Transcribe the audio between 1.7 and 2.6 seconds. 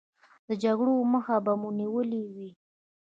نیولې وي.